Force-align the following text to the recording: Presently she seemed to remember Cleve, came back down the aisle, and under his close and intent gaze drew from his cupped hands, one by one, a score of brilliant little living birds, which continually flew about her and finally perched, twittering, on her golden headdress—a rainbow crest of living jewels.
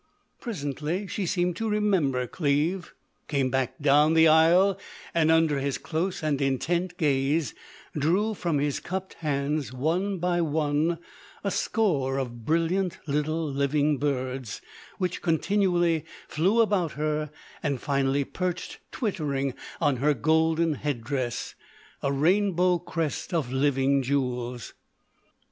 Presently 0.39 1.05
she 1.05 1.27
seemed 1.27 1.55
to 1.57 1.69
remember 1.69 2.25
Cleve, 2.25 2.95
came 3.27 3.51
back 3.51 3.79
down 3.79 4.15
the 4.15 4.27
aisle, 4.27 4.79
and 5.13 5.29
under 5.29 5.59
his 5.59 5.77
close 5.77 6.23
and 6.23 6.41
intent 6.41 6.97
gaze 6.97 7.53
drew 7.95 8.33
from 8.33 8.57
his 8.57 8.79
cupped 8.79 9.13
hands, 9.19 9.71
one 9.71 10.17
by 10.17 10.41
one, 10.41 10.97
a 11.43 11.51
score 11.51 12.17
of 12.17 12.45
brilliant 12.45 12.97
little 13.05 13.47
living 13.47 13.99
birds, 13.99 14.59
which 14.97 15.21
continually 15.21 16.03
flew 16.27 16.61
about 16.61 16.93
her 16.93 17.29
and 17.61 17.79
finally 17.79 18.23
perched, 18.23 18.79
twittering, 18.91 19.53
on 19.79 19.97
her 19.97 20.15
golden 20.15 20.73
headdress—a 20.73 22.11
rainbow 22.11 22.79
crest 22.79 23.35
of 23.35 23.53
living 23.53 24.01
jewels. 24.01 24.73